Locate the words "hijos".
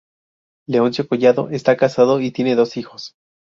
2.75-3.13